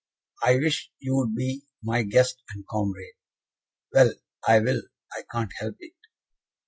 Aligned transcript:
"I 0.43 0.55
wish 0.55 0.89
you 0.97 1.15
would 1.17 1.35
be 1.35 1.61
my 1.83 2.01
guest 2.01 2.41
and 2.49 2.65
comrade." 2.67 3.13
"Well, 3.93 4.13
I 4.47 4.57
will; 4.59 4.81
I 5.13 5.21
can't 5.31 5.51
help 5.59 5.75
it." 5.77 5.93